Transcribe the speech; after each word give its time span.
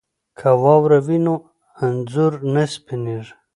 که 0.37 0.49
واوره 0.63 0.99
وي 1.05 1.17
نو 1.25 1.35
انځور 1.85 2.33
نه 2.53 2.63
سپینیږي. 2.73 3.33